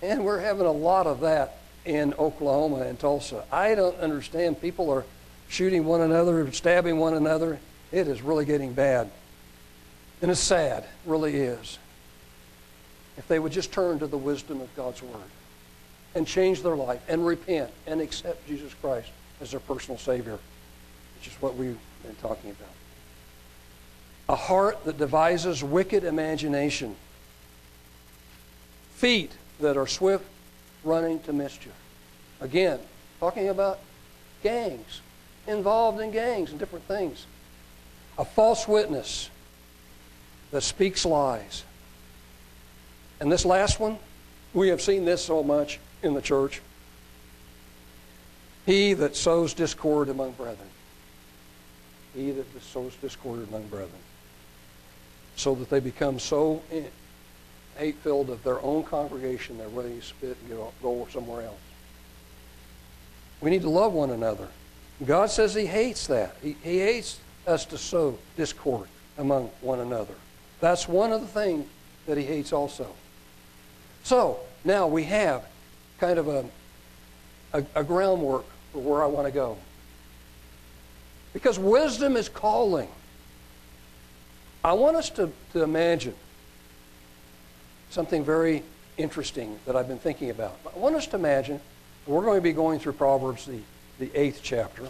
[0.01, 3.43] and we're having a lot of that in Oklahoma and Tulsa.
[3.51, 4.61] I don't understand.
[4.61, 5.05] People are
[5.47, 7.59] shooting one another, stabbing one another.
[7.91, 9.09] It is really getting bad,
[10.21, 10.85] and it's sad.
[11.05, 11.77] Really is.
[13.17, 15.21] If they would just turn to the wisdom of God's word
[16.15, 19.09] and change their life and repent and accept Jesus Christ
[19.41, 20.39] as their personal Savior,
[21.17, 22.69] which is what we've been talking about.
[24.29, 26.95] A heart that devises wicked imagination,
[28.95, 30.25] feet that are swift
[30.83, 31.73] running to mischief.
[32.41, 32.79] Again,
[33.19, 33.79] talking about
[34.43, 35.01] gangs,
[35.47, 37.25] involved in gangs and different things.
[38.17, 39.29] A false witness
[40.51, 41.63] that speaks lies.
[43.19, 43.97] And this last one,
[44.53, 46.61] we have seen this so much in the church.
[48.65, 50.69] He that sows discord among brethren.
[52.13, 53.91] He that sows discord among brethren.
[55.35, 56.61] So that they become so
[57.77, 61.59] hate filled of their own congregation, they're ready to spit and go, somewhere else.
[63.39, 64.47] We need to love one another.
[65.05, 66.35] God says He hates that.
[66.41, 70.15] He, he hates us to sow discord among one another.
[70.59, 71.67] That's one of the things
[72.07, 72.87] that He hates also.
[74.03, 75.45] So, now we have
[75.99, 76.45] kind of a,
[77.53, 79.57] a, a groundwork for where I want to go.
[81.33, 82.89] Because wisdom is calling.
[84.63, 86.15] I want us to, to imagine
[87.89, 88.63] something very
[88.97, 90.57] interesting that I've been thinking about.
[90.73, 91.61] I want us to imagine
[92.05, 93.59] we're going to be going through Proverbs, the,
[93.99, 94.87] the eighth chapter.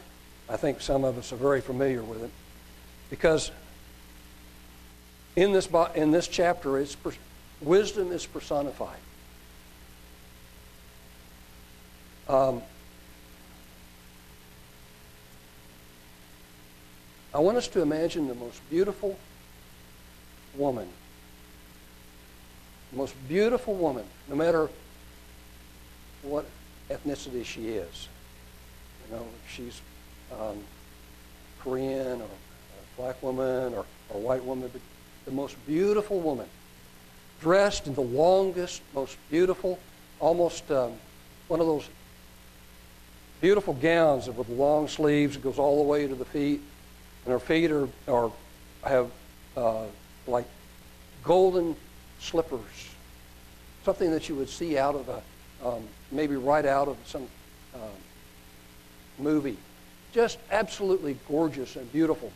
[0.50, 2.32] I think some of us are very familiar with it.
[3.10, 3.52] Because
[5.36, 6.96] in this, in this chapter, it's,
[7.62, 9.00] wisdom is personified.
[12.30, 12.62] Um,
[17.34, 19.18] I want us to imagine the most beautiful
[20.56, 20.88] woman.
[22.92, 24.70] The most beautiful woman, no matter
[26.24, 26.46] what
[26.90, 28.08] ethnicity she is.
[29.06, 29.82] You know, if she's
[30.38, 30.58] um,
[31.60, 32.28] Korean or
[32.98, 34.82] black woman or, or a white woman, but
[35.26, 36.48] the most beautiful woman,
[37.40, 39.80] dressed in the longest, most beautiful,
[40.20, 40.94] almost um,
[41.48, 41.88] one of those
[43.42, 45.36] beautiful gowns with long sleeves.
[45.36, 46.62] It goes all the way to the feet,
[47.26, 48.32] and her feet are, are
[48.84, 49.12] have
[49.56, 49.86] uh,
[50.28, 50.46] like
[51.24, 51.76] golden
[52.20, 52.90] slippers,
[53.84, 55.22] something that you would see out of a
[55.66, 57.28] um, maybe right out of some
[57.74, 57.82] um,
[59.20, 59.58] movie.
[60.14, 62.32] Just absolutely gorgeous and beautiful.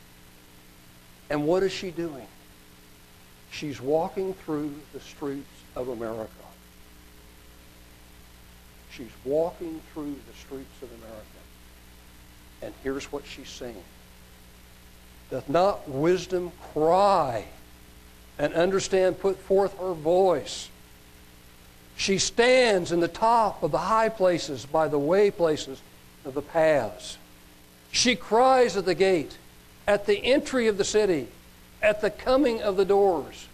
[1.29, 2.27] And what is she doing?
[3.51, 6.29] She's walking through the streets of America.
[8.91, 11.25] She's walking through the streets of America.
[12.61, 13.83] And here's what she's saying
[15.29, 17.45] Doth not wisdom cry
[18.37, 20.69] and understand put forth her voice?
[21.95, 25.81] She stands in the top of the high places by the way places
[26.25, 27.17] of the paths.
[27.91, 29.37] She cries at the gate,
[29.87, 31.27] at the entry of the city,
[31.81, 33.47] at the coming of the doors.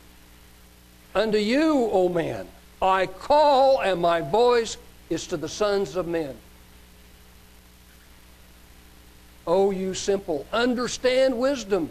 [1.13, 2.47] Unto you, O man,
[2.81, 4.77] I call, and my voice
[5.09, 6.35] is to the sons of men.
[9.45, 11.89] O you simple, understand wisdom.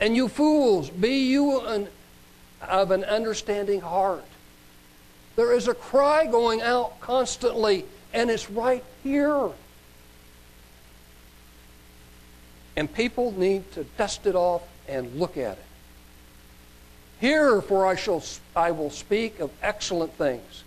[0.00, 1.88] And you fools, be you an,
[2.60, 4.24] of an understanding heart.
[5.36, 9.50] There is a cry going out constantly, and it's right here.
[12.76, 15.64] And people need to dust it off and look at it.
[17.20, 18.22] Hear, for I, shall,
[18.56, 20.63] I will speak of excellent things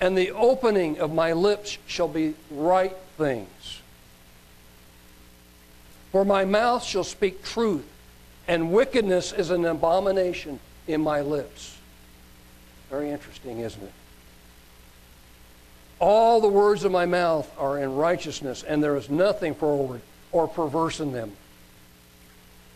[0.00, 3.80] and the opening of my lips shall be right things.
[6.12, 7.86] For my mouth shall speak truth,
[8.48, 10.58] and wickedness is an abomination
[10.88, 11.76] in my lips.
[12.88, 13.92] Very interesting, isn't it?
[16.00, 20.00] All the words of my mouth are in righteousness, and there is nothing forward
[20.32, 21.32] or perverse in them.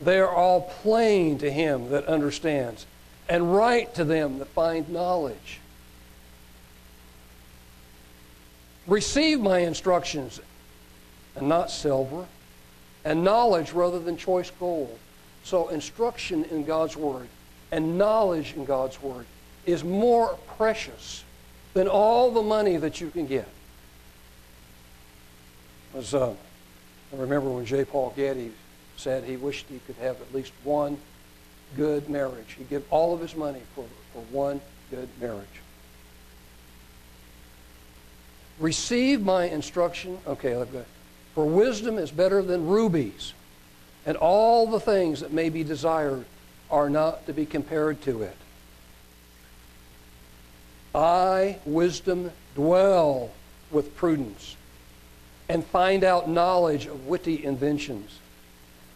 [0.00, 2.86] They are all plain to him that understands,
[3.28, 5.60] and right to them that find knowledge.
[8.86, 10.40] Receive my instructions,
[11.36, 12.26] and not silver,
[13.04, 14.98] and knowledge rather than choice gold.
[15.42, 17.28] So, instruction in God's Word
[17.70, 19.26] and knowledge in God's Word
[19.66, 21.24] is more precious
[21.72, 23.48] than all the money that you can get.
[25.92, 27.84] Was, uh, I remember when J.
[27.84, 28.52] Paul Getty
[28.96, 30.98] said he wished he could have at least one
[31.76, 32.54] good marriage.
[32.56, 35.46] He'd give all of his money for, for one good marriage.
[38.58, 40.18] Receive my instruction.
[40.26, 40.64] Okay,
[41.34, 43.32] for wisdom is better than rubies,
[44.06, 46.24] and all the things that may be desired
[46.70, 48.36] are not to be compared to it.
[50.94, 53.30] I, wisdom, dwell
[53.70, 54.56] with prudence
[55.48, 58.18] and find out knowledge of witty inventions.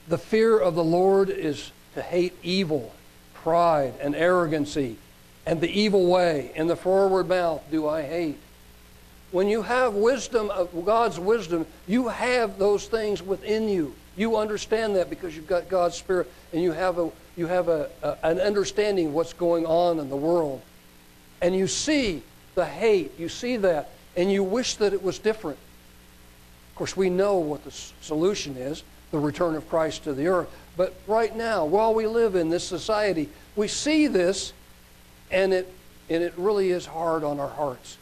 [0.06, 2.94] The fear of the Lord is to hate evil,
[3.34, 4.96] pride, and arrogancy,
[5.44, 8.38] and the evil way, and the forward mouth do I hate.
[9.30, 13.94] When you have wisdom of God's wisdom, you have those things within you.
[14.16, 17.90] You understand that because you've got God's Spirit and you have, a, you have a,
[18.02, 20.62] a, an understanding of what's going on in the world.
[21.40, 22.22] And you see
[22.54, 25.58] the hate, you see that, and you wish that it was different.
[26.70, 30.48] Of course, we know what the solution is the return of Christ to the earth.
[30.76, 34.52] But right now, while we live in this society, we see this,
[35.30, 35.72] and it,
[36.10, 37.98] and it really is hard on our hearts.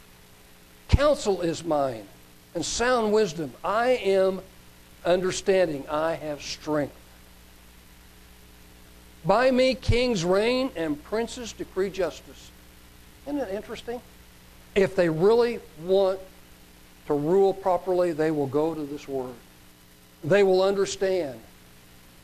[0.87, 2.07] Counsel is mine,
[2.55, 3.53] and sound wisdom.
[3.63, 4.41] I am
[5.05, 5.85] understanding.
[5.89, 6.95] I have strength.
[9.25, 12.51] By me, kings reign and princes decree justice.
[13.25, 14.01] Isn't it interesting?
[14.73, 16.19] If they really want
[17.07, 19.33] to rule properly, they will go to this word.
[20.23, 21.39] They will understand,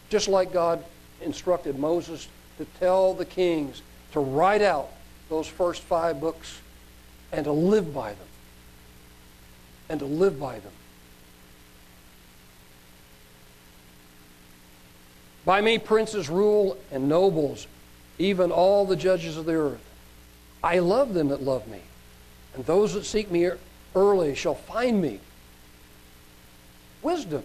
[0.09, 0.83] just like God
[1.21, 3.81] instructed Moses to tell the kings
[4.13, 4.89] to write out
[5.29, 6.59] those first five books
[7.31, 8.27] and to live by them.
[9.93, 10.71] And to live by them.
[15.45, 17.67] By me, princes rule and nobles,
[18.17, 19.85] even all the judges of the earth.
[20.63, 21.81] I love them that love me,
[22.55, 23.51] and those that seek me
[23.93, 25.19] early shall find me.
[27.03, 27.43] Wisdom.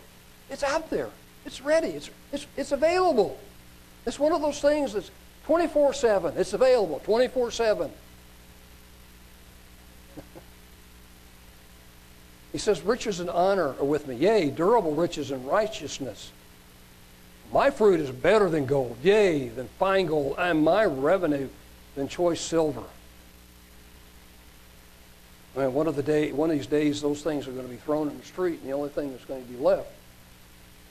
[0.48, 1.10] It's out there.
[1.44, 1.88] It's ready.
[1.88, 3.38] It's, it's, it's available.
[4.06, 5.10] It's one of those things that's
[5.44, 6.34] 24 7.
[6.38, 7.90] It's available 24 7.
[12.52, 14.16] He says, Riches and honor are with me.
[14.16, 16.32] Yea, durable riches and righteousness.
[17.52, 21.48] My fruit is better than gold, yea, than fine gold, and my revenue
[21.94, 22.84] than choice silver.
[25.56, 27.78] Mean, one of the day, one of these days, those things are going to be
[27.78, 29.90] thrown in the street, and the only thing that's going to be left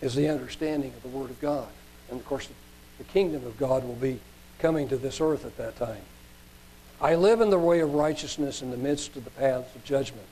[0.01, 1.67] is the understanding of the Word of God.
[2.09, 2.49] And of course,
[2.97, 4.19] the kingdom of God will be
[4.59, 6.01] coming to this earth at that time.
[6.99, 10.25] I live in the way of righteousness in the midst of the paths of judgment,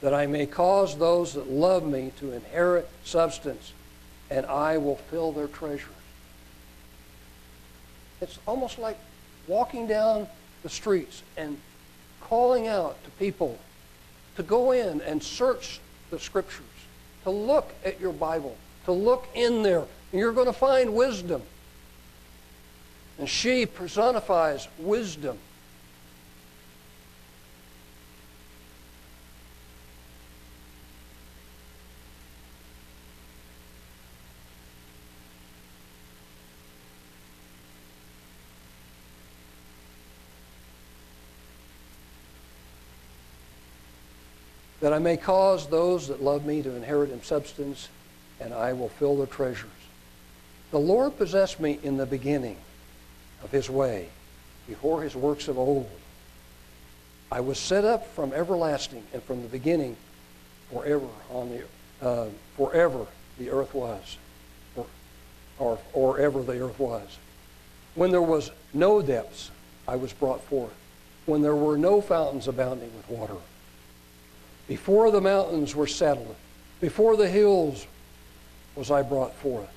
[0.00, 3.72] that I may cause those that love me to inherit substance,
[4.30, 5.88] and I will fill their treasures.
[8.20, 8.98] It's almost like
[9.46, 10.28] walking down
[10.62, 11.58] the streets and
[12.20, 13.58] calling out to people
[14.36, 15.80] to go in and search
[16.10, 16.64] the scriptures,
[17.24, 21.42] to look at your Bible, to look in there, and you're going to find wisdom.
[23.18, 25.38] And she personifies wisdom.
[44.88, 47.90] That I may cause those that love me to inherit in substance,
[48.40, 49.68] and I will fill their treasures.
[50.70, 52.56] The Lord possessed me in the beginning
[53.44, 54.08] of his way,
[54.66, 55.90] before his works of old.
[57.30, 59.94] I was set up from everlasting and from the beginning
[60.72, 63.06] forever on the uh, forever
[63.38, 64.16] the earth was,
[64.74, 64.86] or,
[65.58, 67.18] or, or ever the earth was.
[67.94, 69.50] When there was no depths,
[69.86, 70.72] I was brought forth.
[71.26, 73.36] When there were no fountains abounding with water.
[74.68, 76.36] Before the mountains were settled,
[76.80, 77.86] before the hills
[78.76, 79.70] was I brought forth.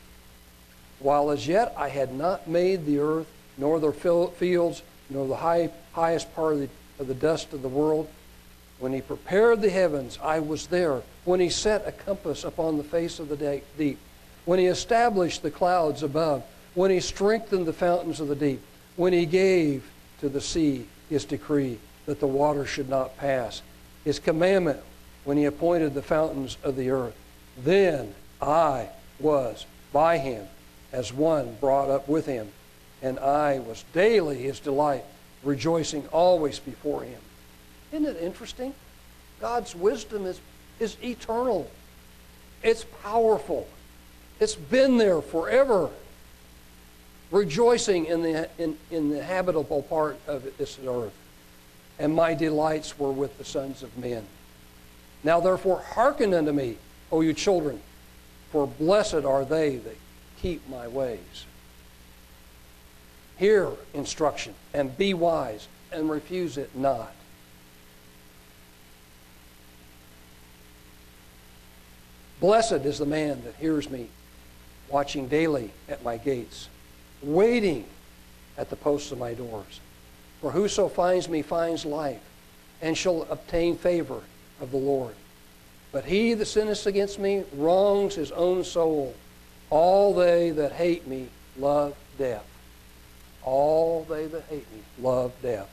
[0.99, 3.27] While as yet I had not made the earth
[3.57, 7.69] nor the fields, nor the high, highest part of the, of the dust of the
[7.69, 8.09] world.
[8.79, 11.01] When he prepared the heavens, I was there.
[11.23, 13.99] When he set a compass upon the face of the deep.
[14.45, 16.43] When he established the clouds above.
[16.73, 18.61] When he strengthened the fountains of the deep.
[18.95, 23.61] When he gave to the sea his decree that the water should not pass.
[24.03, 24.79] His commandment
[25.23, 27.15] when he appointed the fountains of the earth.
[27.57, 30.47] Then I was by him
[30.91, 32.51] as one brought up with him
[33.01, 35.03] and I was daily his delight,
[35.43, 37.19] rejoicing always before him.
[37.91, 38.73] Isn't it interesting?
[39.39, 40.39] God's wisdom is,
[40.79, 41.69] is eternal.
[42.63, 43.67] It's powerful.
[44.39, 45.89] It's been there forever.
[47.31, 51.13] Rejoicing in the, in, in the habitable part of this earth.
[52.01, 54.25] And my delights were with the sons of men.
[55.23, 56.77] Now therefore hearken unto me,
[57.11, 57.79] O you children,
[58.51, 59.97] for blessed are they that
[60.41, 61.45] keep my ways.
[63.37, 67.13] Hear instruction and be wise and refuse it not.
[72.39, 74.07] Blessed is the man that hears me,
[74.89, 76.67] watching daily at my gates,
[77.21, 77.85] waiting
[78.57, 79.79] at the posts of my doors.
[80.41, 82.21] For whoso finds me finds life,
[82.81, 84.21] and shall obtain favor
[84.59, 85.13] of the Lord.
[85.91, 89.13] But he that sinneth against me wrongs his own soul.
[89.69, 91.27] All they that hate me
[91.57, 92.45] love death.
[93.43, 95.69] All they that hate me love death.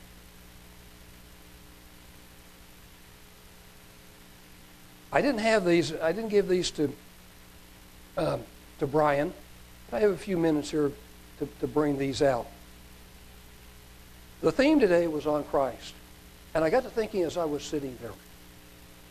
[5.11, 6.93] I didn't have these, I didn't give these to,
[8.19, 8.43] um,
[8.79, 9.33] to Brian.
[9.91, 10.93] I have a few minutes here
[11.39, 12.47] to, to bring these out.
[14.41, 15.95] The theme today was on Christ.
[16.55, 18.13] And I got to thinking as I was sitting there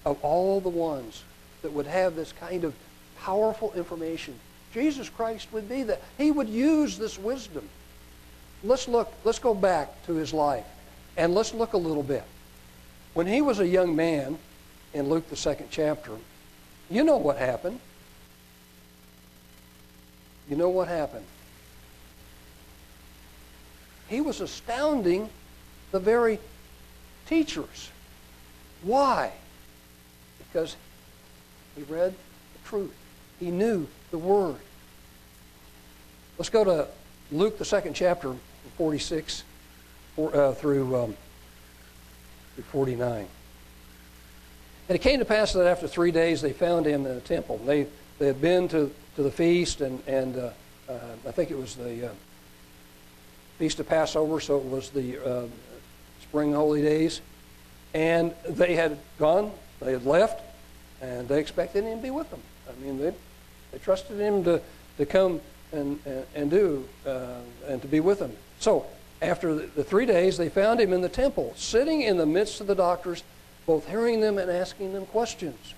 [0.05, 1.23] of all the ones
[1.61, 2.73] that would have this kind of
[3.19, 4.35] powerful information.
[4.73, 6.01] Jesus Christ would be that.
[6.17, 7.67] He would use this wisdom
[8.63, 10.65] let's look, let's go back to his life
[11.15, 12.23] and let's look a little bit.
[13.13, 14.37] When he was a young man
[14.93, 16.11] in Luke, the second chapter,
[16.89, 17.79] you know what happened.
[20.49, 21.25] You know what happened.
[24.09, 25.29] He was astounding
[25.91, 26.39] the very
[27.25, 27.91] teachers.
[28.83, 29.31] Why?
[30.39, 30.75] Because
[31.75, 32.93] he read the truth.
[33.39, 34.57] He knew the Word.
[36.37, 36.87] Let's go to
[37.31, 38.35] Luke, the second chapter,
[38.77, 39.43] 46
[40.17, 41.17] uh, through, um,
[42.55, 43.27] through 49.
[44.89, 47.57] And it came to pass that after three days they found him in the temple.
[47.65, 47.87] They,
[48.19, 50.49] they had been to, to the feast, and, and uh,
[50.87, 50.93] uh,
[51.27, 52.13] I think it was the uh,
[53.57, 55.45] Feast of Passover, so it was the uh,
[56.21, 57.21] spring holy days.
[57.93, 60.41] And they had gone, they had left,
[61.01, 62.41] and they expected him to be with them.
[62.69, 63.13] I mean, they,
[63.71, 64.61] they trusted him to,
[64.97, 65.41] to come
[65.71, 68.35] and, and, and do, uh, and to be with them.
[68.59, 68.85] So,
[69.21, 72.61] after the, the three days, they found him in the temple, sitting in the midst
[72.61, 73.23] of the doctors,
[73.65, 75.73] both hearing them and asking them questions.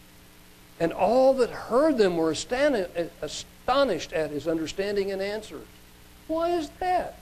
[0.79, 5.65] And all that heard them were astonished at his understanding and answers.
[6.27, 7.17] Why is that?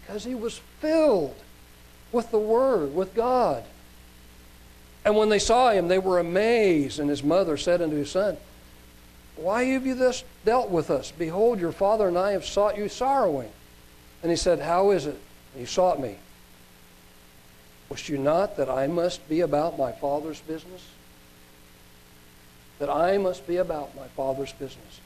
[0.00, 1.36] Because he was filled
[2.10, 3.62] with the Word, with God.
[5.04, 6.98] And when they saw him, they were amazed.
[6.98, 8.36] And his mother said unto his son,
[9.36, 11.12] Why have you thus dealt with us?
[11.12, 13.50] Behold, your father and I have sought you sorrowing.
[14.22, 15.16] And he said, How is it
[15.56, 16.16] you sought me?
[17.88, 20.84] Wist you not that I must be about my father's business?
[22.80, 25.00] That I must be about my father's business.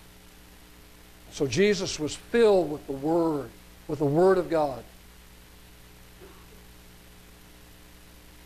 [1.33, 3.51] So Jesus was filled with the Word,
[3.89, 4.85] with the Word of God.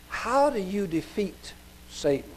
[0.09, 1.53] How do you defeat
[1.89, 2.31] Satan?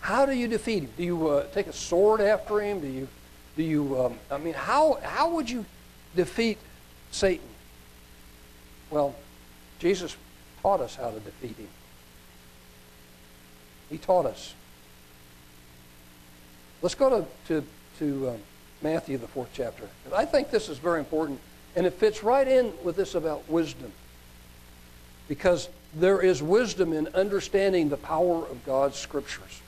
[0.00, 0.90] How do you defeat him?
[0.96, 2.80] Do you uh, take a sword after him?
[2.80, 3.08] Do you,
[3.56, 5.64] do you um, I mean, how, how would you
[6.16, 6.58] defeat
[7.10, 7.46] Satan?
[8.90, 9.14] Well,
[9.78, 10.16] Jesus
[10.62, 11.68] taught us how to defeat him.
[13.88, 14.54] He taught us.
[16.82, 17.66] Let's go to, to,
[17.98, 18.38] to um,
[18.84, 19.88] Matthew, the fourth chapter.
[20.14, 21.40] I think this is very important,
[21.74, 23.90] and it fits right in with this about wisdom.
[25.26, 29.62] Because there is wisdom in understanding the power of God's scriptures.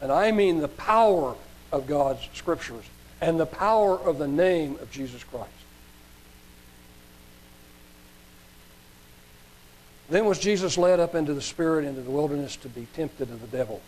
[0.00, 1.34] And I mean the power
[1.72, 2.84] of God's scriptures
[3.20, 5.48] and the power of the name of Jesus Christ.
[10.10, 13.40] Then was Jesus led up into the Spirit into the wilderness to be tempted of
[13.40, 13.80] the devil.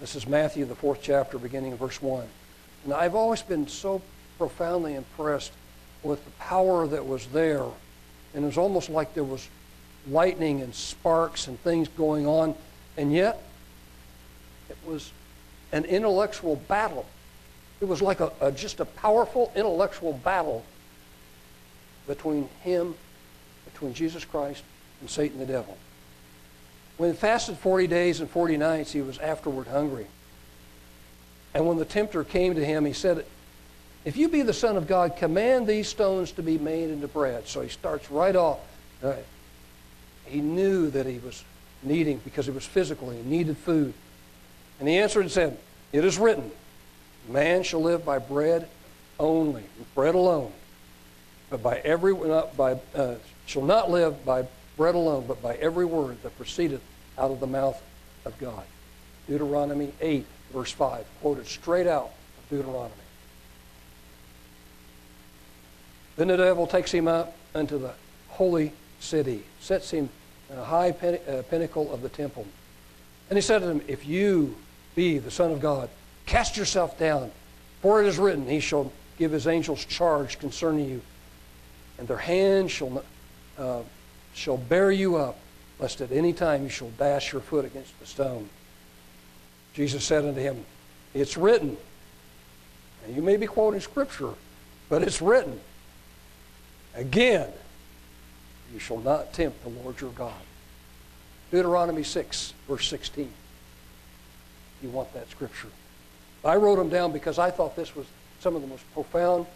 [0.00, 2.24] This is Matthew, the fourth chapter, beginning in verse 1.
[2.84, 4.02] And I've always been so
[4.38, 5.52] profoundly impressed
[6.02, 7.64] with the power that was there.
[8.34, 9.48] And it was almost like there was
[10.10, 12.54] lightning and sparks and things going on.
[12.96, 13.42] And yet,
[14.70, 15.12] it was
[15.72, 17.06] an intellectual battle.
[17.80, 20.64] It was like a, a just a powerful intellectual battle
[22.06, 22.94] between him,
[23.70, 24.62] between Jesus Christ
[25.00, 25.76] and Satan the devil.
[26.96, 30.06] When he fasted 40 days and 40 nights, he was afterward hungry.
[31.54, 33.24] And when the tempter came to him, he said,
[34.04, 37.48] If you be the Son of God, command these stones to be made into bread.
[37.48, 38.58] So he starts right off.
[39.02, 39.14] Uh,
[40.26, 41.42] he knew that he was
[41.82, 43.94] needing, because he was physical, he needed food.
[44.80, 45.58] And he answered and said,
[45.92, 46.50] It is written,
[47.28, 48.68] Man shall live by bread
[49.18, 50.52] only, bread alone,
[51.50, 53.14] but by every, not by, uh,
[53.46, 54.46] shall not live by
[54.76, 56.82] bread alone, but by every word that proceedeth
[57.16, 57.80] out of the mouth
[58.24, 58.64] of God.
[59.26, 62.94] Deuteronomy 8, verse 5, quoted straight out of Deuteronomy.
[66.16, 67.92] Then the devil takes him up unto the
[68.28, 70.08] holy city, sets him
[70.50, 72.46] in a high pin- uh, pinnacle of the temple.
[73.30, 74.56] And he said to him, If you
[74.96, 75.88] be the Son of God,
[76.26, 77.30] cast yourself down,
[77.82, 81.02] for it is written, He shall give His angels charge concerning you,
[81.98, 83.04] and their hands shall
[83.58, 83.82] uh,
[84.34, 85.38] shall bear you up,
[85.78, 88.48] lest at any time you shall dash your foot against the stone.
[89.78, 90.66] Jesus said unto him,
[91.14, 91.76] It's written.
[93.06, 94.34] And you may be quoting scripture,
[94.88, 95.60] but it's written.
[96.96, 97.48] Again,
[98.74, 100.34] you shall not tempt the Lord your God.
[101.52, 103.30] Deuteronomy 6, verse 16.
[104.82, 105.68] You want that scripture.
[106.44, 108.06] I wrote them down because I thought this was
[108.40, 109.46] some of the most profound,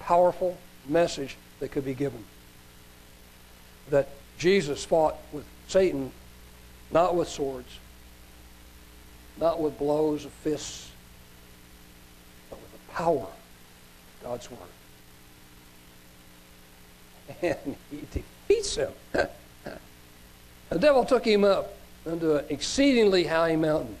[0.00, 2.24] powerful message that could be given
[3.90, 6.10] that Jesus fought with Satan
[6.90, 7.68] not with swords,
[9.40, 10.90] not with blows of fists,
[12.50, 14.60] but with the power of God's Word.
[17.42, 18.92] And he defeats him.
[19.12, 21.74] the devil took him up
[22.06, 23.96] unto an exceedingly high mountain,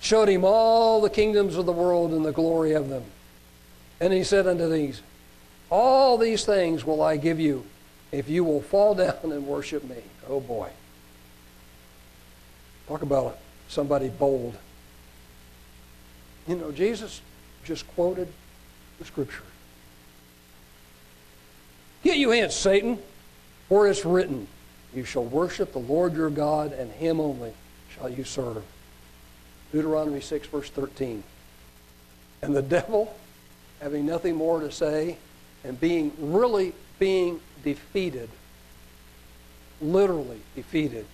[0.00, 3.04] showed him all the kingdoms of the world and the glory of them.
[4.00, 5.02] And he said unto these,
[5.70, 7.64] All these things will I give you
[8.12, 10.02] if you will fall down and worship me.
[10.28, 10.70] Oh boy.
[12.86, 13.38] Talk about
[13.68, 14.56] somebody bold.
[16.46, 17.20] You know, Jesus
[17.64, 18.28] just quoted
[18.98, 19.42] the scripture.
[22.02, 22.98] Get you hence, Satan,
[23.68, 24.46] for it is written,
[24.94, 27.52] You shall worship the Lord your God, and him only
[27.94, 28.62] shall you serve.
[29.72, 31.22] Deuteronomy 6, verse 13.
[32.40, 33.14] And the devil,
[33.80, 35.18] having nothing more to say,
[35.64, 38.30] and being really being defeated,
[39.80, 41.04] literally defeated,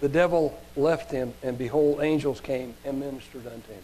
[0.00, 3.82] the devil left him, and behold, angels came and ministered unto him.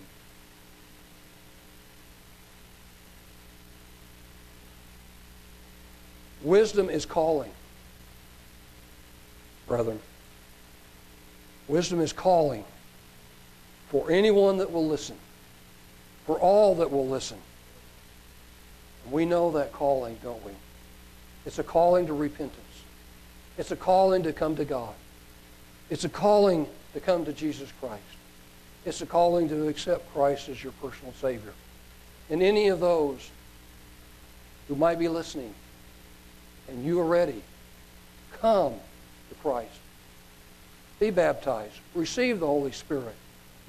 [6.42, 7.50] Wisdom is calling,
[9.66, 9.98] brethren.
[11.66, 12.64] Wisdom is calling
[13.88, 15.16] for anyone that will listen,
[16.26, 17.38] for all that will listen.
[19.10, 20.52] We know that calling, don't we?
[21.46, 22.60] It's a calling to repentance.
[23.56, 24.94] It's a calling to come to God.
[25.90, 28.02] It's a calling to come to Jesus Christ.
[28.84, 31.52] It's a calling to accept Christ as your personal Savior.
[32.30, 33.30] And any of those
[34.68, 35.54] who might be listening
[36.68, 37.42] and you are ready,
[38.40, 38.74] come
[39.28, 39.70] to Christ.
[41.00, 41.74] Be baptized.
[41.94, 43.14] Receive the Holy Spirit.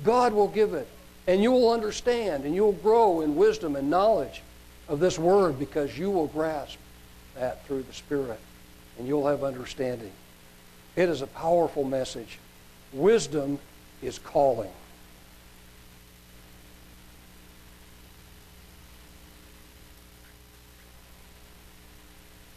[0.04, 0.88] God will give it.
[1.28, 4.42] And you will understand and you will grow in wisdom and knowledge
[4.88, 6.78] of this word because you will grasp
[7.36, 8.40] that through the Spirit
[8.98, 10.12] and you'll have understanding.
[10.96, 12.40] It is a powerful message.
[12.94, 13.60] Wisdom
[14.02, 14.72] is calling.